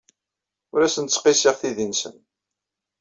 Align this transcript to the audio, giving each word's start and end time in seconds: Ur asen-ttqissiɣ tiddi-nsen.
Ur 0.73 0.81
asen-ttqissiɣ 0.81 1.55
tiddi-nsen. 1.57 2.15